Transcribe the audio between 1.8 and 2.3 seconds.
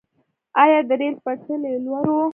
لرو؟